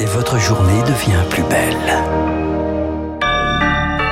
[0.00, 1.76] et votre journée devient plus belle.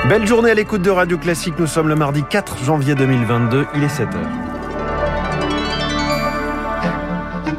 [0.08, 1.54] Belle journée à l'écoute de Radio Classique.
[1.58, 3.66] Nous sommes le mardi 4 janvier 2022.
[3.74, 4.41] Il est 7h.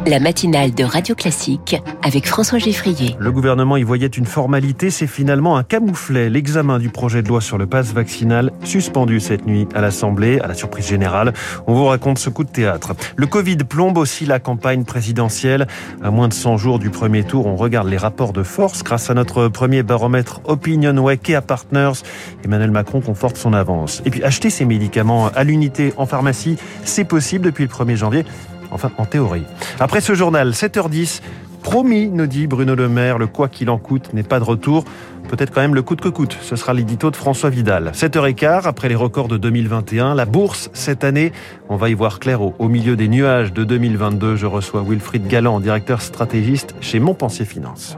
[0.05, 3.15] La matinale de Radio Classique avec François Geffrier.
[3.19, 6.29] Le gouvernement y voyait une formalité, c'est finalement un camouflet.
[6.29, 10.47] L'examen du projet de loi sur le passe vaccinal suspendu cette nuit à l'Assemblée, à
[10.47, 11.31] la surprise générale.
[11.67, 12.93] On vous raconte ce coup de théâtre.
[13.15, 15.67] Le Covid plombe aussi la campagne présidentielle.
[16.03, 19.09] À moins de 100 jours du premier tour, on regarde les rapports de force grâce
[19.09, 22.01] à notre premier baromètre Opinion Way à Partners.
[22.43, 24.01] Emmanuel Macron conforte son avance.
[24.03, 28.25] Et puis acheter ses médicaments à l'unité en pharmacie, c'est possible depuis le 1er janvier.
[28.73, 29.45] Enfin, en théorie.
[29.79, 31.21] Après ce journal, 7h10,
[31.61, 34.83] promis, nous dit Bruno Le Maire, le quoi qu'il en coûte n'est pas de retour.
[35.29, 36.37] Peut-être quand même le coûte que coûte.
[36.41, 37.91] Ce sera l'édito de François Vidal.
[37.93, 41.31] 7h15, après les records de 2021, la bourse cette année,
[41.69, 44.35] on va y voir clair au, milieu des nuages de 2022.
[44.35, 47.97] Je reçois Wilfried Galland, directeur stratégiste chez Montpensier Finance.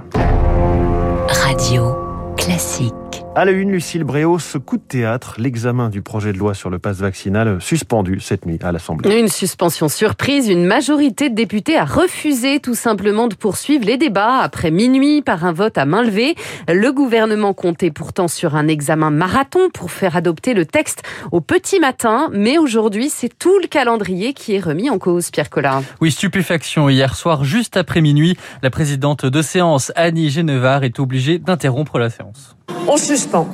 [1.27, 1.95] Radio
[2.38, 3.05] classique.
[3.38, 6.69] À la une, Lucille Bréau, ce coup de théâtre, l'examen du projet de loi sur
[6.69, 9.19] le passe vaccinal suspendu cette nuit à l'Assemblée.
[9.19, 14.38] Une suspension surprise, une majorité de députés a refusé tout simplement de poursuivre les débats
[14.38, 16.36] après minuit par un vote à main levée.
[16.69, 21.81] Le gouvernement comptait pourtant sur un examen marathon pour faire adopter le texte au petit
[21.81, 25.83] matin, mais aujourd'hui c'est tout le calendrier qui est remis en cause, Pierre Collard.
[26.00, 26.88] Oui, stupéfaction.
[26.88, 32.09] Hier soir, juste après minuit, la présidente de séance, Annie Genevard, est obligée d'interrompre la
[32.09, 32.56] séance.
[32.88, 33.47] On suspend.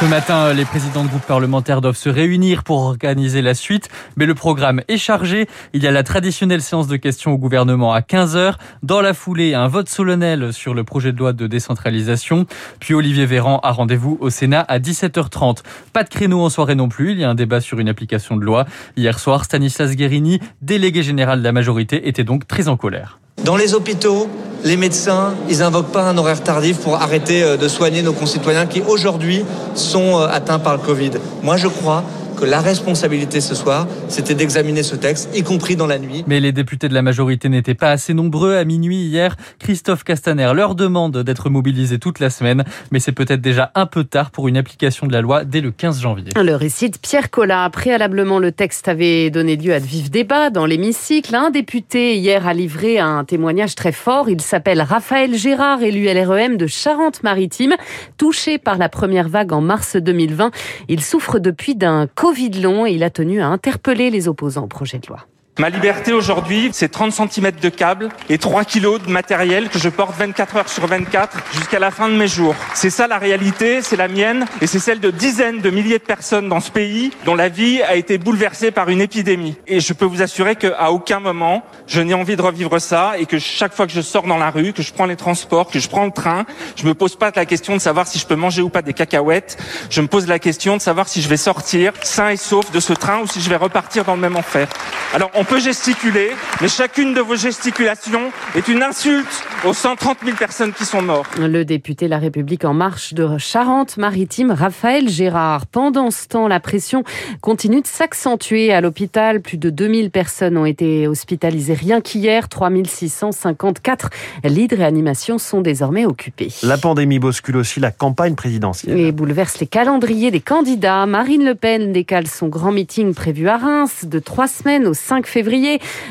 [0.00, 4.26] Ce matin, les présidents de groupes parlementaires doivent se réunir pour organiser la suite, mais
[4.26, 5.48] le programme est chargé.
[5.72, 8.54] Il y a la traditionnelle séance de questions au gouvernement à 15h.
[8.82, 12.44] Dans la foulée, un vote solennel sur le projet de loi de décentralisation.
[12.80, 15.62] Puis Olivier Véran a rendez-vous au Sénat à 17h30.
[15.92, 17.12] Pas de créneau en soirée non plus.
[17.12, 18.66] Il y a un débat sur une application de loi.
[18.96, 23.20] Hier soir, Stanislas Guérini, délégué général de la majorité, était donc très en colère.
[23.44, 24.28] Dans les hôpitaux,
[24.64, 28.66] les médecins, ils invoquent pas un horaire tardif pour arrêter euh, de soigner nos concitoyens
[28.66, 31.12] qui aujourd'hui sont euh, atteints par le Covid.
[31.42, 32.02] Moi, je crois
[32.34, 36.24] que la responsabilité ce soir, c'était d'examiner ce texte, y compris dans la nuit.
[36.26, 39.36] Mais les députés de la majorité n'étaient pas assez nombreux à minuit hier.
[39.58, 44.04] Christophe Castaner leur demande d'être mobilisés toute la semaine, mais c'est peut-être déjà un peu
[44.04, 46.30] tard pour une application de la loi dès le 15 janvier.
[46.36, 47.70] Le récit de Pierre Collat.
[47.70, 51.34] Préalablement, le texte avait donné lieu à de vifs débats dans l'hémicycle.
[51.34, 54.28] Un député hier a livré un témoignage très fort.
[54.28, 57.74] Il s'appelle Raphaël Gérard, élu LREM de Charente-Maritime,
[58.16, 60.50] touché par la première vague en mars 2020.
[60.88, 64.66] Il souffre depuis d'un Covid long et il a tenu à interpeller les opposants au
[64.66, 65.26] projet de loi.
[65.60, 69.88] Ma liberté aujourd'hui, c'est 30 cm de câble et 3 kilos de matériel que je
[69.88, 72.56] porte 24 heures sur 24 jusqu'à la fin de mes jours.
[72.74, 76.04] C'est ça la réalité, c'est la mienne et c'est celle de dizaines de milliers de
[76.04, 79.54] personnes dans ce pays dont la vie a été bouleversée par une épidémie.
[79.68, 83.26] Et je peux vous assurer qu'à aucun moment, je n'ai envie de revivre ça et
[83.26, 85.78] que chaque fois que je sors dans la rue, que je prends les transports, que
[85.78, 88.34] je prends le train, je me pose pas la question de savoir si je peux
[88.34, 89.56] manger ou pas des cacahuètes.
[89.88, 92.80] Je me pose la question de savoir si je vais sortir sain et sauf de
[92.80, 94.66] ce train ou si je vais repartir dans le même enfer.
[95.14, 100.72] Alors, peut gesticuler, mais chacune de vos gesticulations est une insulte aux 130 000 personnes
[100.72, 101.38] qui sont mortes.
[101.38, 105.66] Le député La République en marche de Charente-Maritime, Raphaël Gérard.
[105.66, 107.04] Pendant ce temps, la pression
[107.40, 109.40] continue de s'accentuer à l'hôpital.
[109.40, 112.48] Plus de 2000 personnes ont été hospitalisées rien qu'hier.
[112.48, 114.10] 3654
[114.44, 116.52] lits de réanimation sont désormais occupés.
[116.62, 118.98] La pandémie bouscule aussi la campagne présidentielle.
[118.98, 121.06] Et bouleverse les calendriers des candidats.
[121.06, 125.26] Marine Le Pen décale son grand meeting prévu à Reims de trois semaines au 5
[125.26, 125.33] février.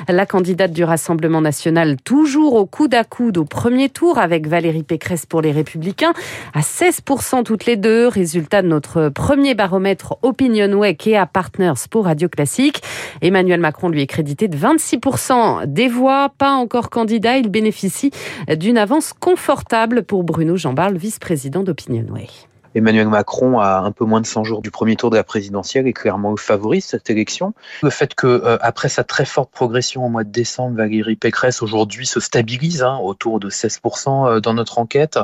[0.09, 4.83] La candidate du Rassemblement national, toujours au coude à coude au premier tour avec Valérie
[4.83, 6.13] Pécresse pour les Républicains,
[6.53, 8.07] à 16% toutes les deux.
[8.07, 12.81] Résultat de notre premier baromètre OpinionWay et à Partners pour Radio Classique.
[13.21, 16.29] Emmanuel Macron lui est crédité de 26% des voix.
[16.37, 18.11] Pas encore candidat, il bénéficie
[18.49, 22.27] d'une avance confortable pour Bruno Jean-Barle, vice-président d'OpinionWay.
[22.75, 25.87] Emmanuel Macron, à un peu moins de 100 jours du premier tour de la présidentielle,
[25.87, 27.53] est clairement favori cette élection.
[27.81, 31.61] Le fait que, euh, après sa très forte progression au mois de décembre, Valérie Pécresse
[31.61, 35.19] aujourd'hui se stabilise hein, autour de 16% euh, dans notre enquête,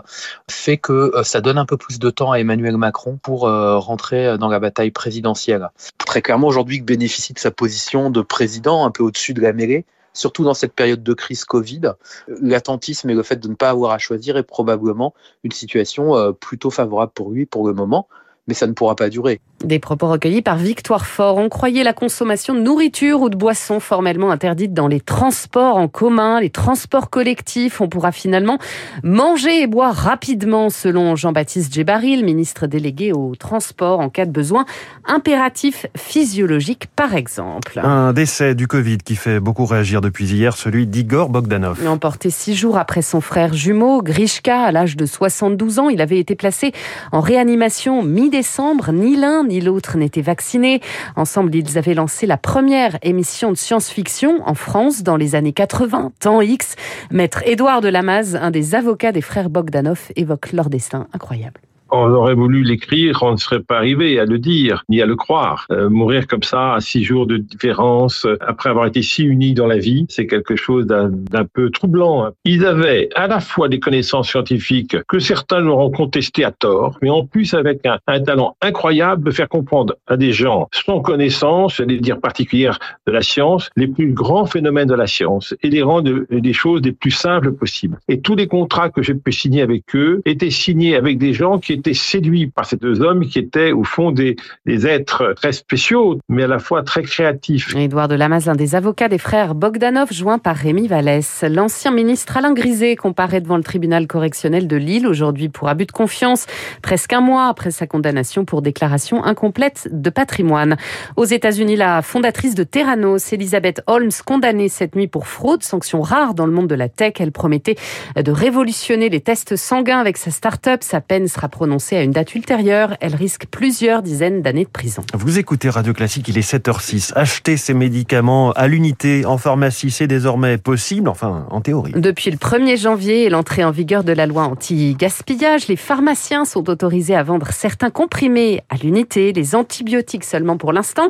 [0.50, 3.77] fait que euh, ça donne un peu plus de temps à Emmanuel Macron pour euh,
[3.77, 5.69] rentrer dans la bataille présidentielle.
[5.97, 9.53] Très clairement, aujourd'hui, il bénéficie de sa position de président un peu au-dessus de la
[9.53, 11.94] mêlée surtout dans cette période de crise Covid,
[12.27, 15.13] l'attentisme et le fait de ne pas avoir à choisir est probablement
[15.44, 18.07] une situation euh, plutôt favorable pour lui pour le moment.
[18.49, 19.39] Mais ça ne pourra pas durer.
[19.63, 21.37] Des propos recueillis par Victoire Fort.
[21.37, 25.87] On croyait la consommation de nourriture ou de boissons formellement interdite dans les transports en
[25.87, 27.79] commun, les transports collectifs.
[27.79, 28.57] On pourra finalement
[29.03, 34.65] manger et boire rapidement, selon Jean-Baptiste Djebaril, ministre délégué au transport en cas de besoin
[35.05, 37.79] impératif physiologique, par exemple.
[37.83, 41.85] Un décès du Covid qui fait beaucoup réagir depuis hier, celui d'Igor Bogdanov.
[41.87, 46.19] Emporté six jours après son frère jumeau, Grishka, à l'âge de 72 ans, il avait
[46.19, 46.71] été placé
[47.11, 48.03] en réanimation
[48.39, 48.91] mi-décembre.
[48.94, 50.81] Ni l'un ni l'autre n'était vacciné.
[51.15, 56.13] Ensemble, ils avaient lancé la première émission de science-fiction en France dans les années 80,
[56.19, 56.75] temps X.
[57.12, 62.12] Maître Édouard de Lamaze, un des avocats des frères Bogdanov, évoque leur destin incroyable on
[62.12, 65.65] aurait voulu l'écrire, on ne serait pas arrivé à le dire, ni à le croire.
[65.71, 69.68] Euh, mourir comme ça, à six jours de différence, après avoir été si unis dans
[69.68, 72.30] la vie, c'est quelque chose d'un peu troublant.
[72.45, 76.97] Ils avaient à la fois des connaissances scientifiques que certains leur ont contestées à tort,
[77.01, 81.01] mais en plus avec un, un talent incroyable de faire comprendre à des gens sans
[81.01, 85.69] connaissance, j'allais dire particulière de la science, les plus grands phénomènes de la science et
[85.69, 87.97] les rendre des choses les plus simples possibles.
[88.07, 91.59] Et tous les contrats que j'ai pu signer avec eux étaient signés avec des gens
[91.59, 94.35] qui été séduit par ces deux hommes qui étaient au fond des,
[94.65, 97.75] des êtres très spéciaux, mais à la fois très créatifs.
[97.75, 101.43] Édouard de Lamaze, un des avocats des frères Bogdanov, joint par Rémi Vallès.
[101.49, 105.91] L'ancien ministre Alain Griset comparaît devant le tribunal correctionnel de Lille aujourd'hui pour abus de
[105.91, 106.45] confiance,
[106.81, 110.75] presque un mois après sa condamnation pour déclaration incomplète de patrimoine.
[111.15, 116.33] Aux États-Unis, la fondatrice de Terranos, Elisabeth Holmes, condamnée cette nuit pour fraude, sanction rare
[116.33, 117.13] dans le monde de la tech.
[117.19, 117.75] Elle promettait
[118.15, 120.83] de révolutionner les tests sanguins avec sa start-up.
[120.83, 122.95] Sa peine sera prononcée à une date ultérieure.
[123.00, 125.04] Elle risque plusieurs dizaines d'années de prison.
[125.13, 127.13] Vous écoutez Radio Classique, il est 7h06.
[127.16, 131.94] Acheter ces médicaments à l'unité en pharmacie, c'est désormais possible, enfin en théorie.
[131.95, 136.69] Depuis le 1er janvier et l'entrée en vigueur de la loi anti-gaspillage, les pharmaciens sont
[136.69, 141.10] autorisés à vendre certains comprimés à l'unité, les antibiotiques seulement pour l'instant.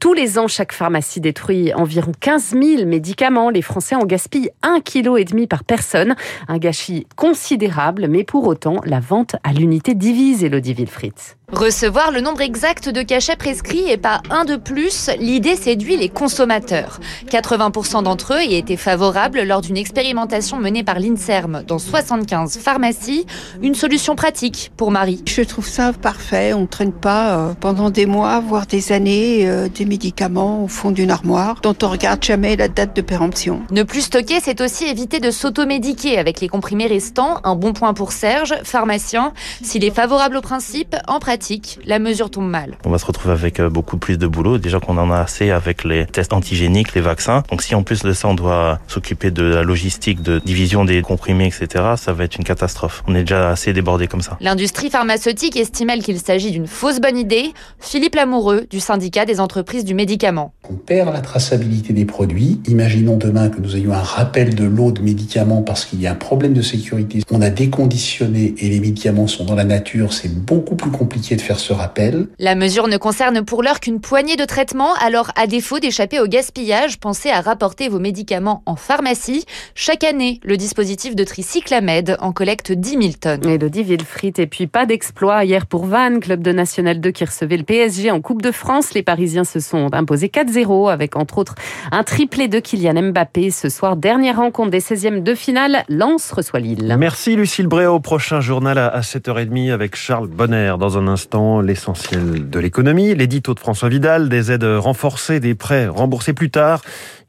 [0.00, 3.50] Tous les ans, chaque pharmacie détruit environ 15 000 médicaments.
[3.50, 6.14] Les Français en gaspillent 1,5 kg par personne.
[6.48, 11.36] Un gâchis considérable, mais pour autant, la vente à l'unité divise Elodie Wilfried.
[11.52, 16.08] Recevoir le nombre exact de cachets prescrits et pas un de plus, l'idée séduit les
[16.08, 17.00] consommateurs.
[17.28, 23.26] 80% d'entre eux y étaient favorables lors d'une expérimentation menée par l'INSERM dans 75 pharmacies.
[23.62, 25.24] Une solution pratique pour Marie.
[25.26, 26.52] Je trouve ça parfait.
[26.52, 30.68] On ne traîne pas euh, pendant des mois, voire des années, euh, des médicaments au
[30.68, 33.62] fond d'une armoire dont on regarde jamais la date de péremption.
[33.72, 37.40] Ne plus stocker, c'est aussi éviter de s'automédiquer avec les comprimés restants.
[37.42, 39.32] Un bon point pour Serge, pharmacien.
[39.62, 41.39] S'il est favorable au principe, en pratique,
[41.84, 42.76] la mesure tombe mal.
[42.84, 44.58] On va se retrouver avec euh, beaucoup plus de boulot.
[44.58, 47.42] Déjà qu'on en a assez avec les tests antigéniques, les vaccins.
[47.50, 51.02] Donc si en plus de ça, on doit s'occuper de la logistique, de division des
[51.02, 53.02] comprimés, etc., ça va être une catastrophe.
[53.06, 54.38] On est déjà assez débordé comme ça.
[54.40, 57.52] L'industrie pharmaceutique estime qu'il s'agit d'une fausse bonne idée.
[57.80, 60.52] Philippe Lamoureux, du syndicat des entreprises du médicament.
[60.70, 62.60] On perd la traçabilité des produits.
[62.68, 66.12] Imaginons demain que nous ayons un rappel de l'eau de médicaments parce qu'il y a
[66.12, 67.22] un problème de sécurité.
[67.30, 70.12] On a déconditionné et les médicaments sont dans la nature.
[70.12, 72.28] C'est beaucoup plus compliqué de faire ce rappel.
[72.38, 76.26] La mesure ne concerne pour l'heure qu'une poignée de traitements, alors à défaut d'échapper au
[76.26, 79.44] gaspillage, pensez à rapporter vos médicaments en pharmacie.
[79.74, 83.48] Chaque année, le dispositif de tri Cyclamed en collecte 10 000 tonnes.
[83.48, 87.56] Elodie Villefrit, et puis pas d'exploit hier pour Vannes, club de National 2 qui recevait
[87.56, 88.94] le PSG en Coupe de France.
[88.94, 91.54] Les Parisiens se sont imposés 4-0 avec entre autres
[91.92, 93.50] un triplé de Kylian Mbappé.
[93.50, 96.96] Ce soir, dernière rencontre des 16e de finale, Lens reçoit Lille.
[96.98, 98.00] Merci Lucille Bréau.
[98.00, 101.19] Prochain journal à 7h30 avec Charles Bonner dans un instant
[101.62, 106.82] l'essentiel de l'économie, l'édito de François Vidal, des aides renforcées, des prêts remboursés plus tard.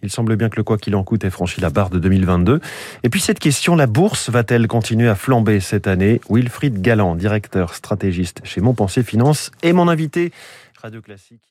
[0.04, 2.60] Il semble bien que le quoi qu'il en coûte ait franchi la barre de 2022.
[3.04, 6.22] Et puis cette question, la bourse va-t-elle continuer à flamber cette année?
[6.30, 10.32] Wilfried Galland, directeur stratégiste chez Montpensier Finance, est mon invité.
[10.82, 11.51] Radio Classique.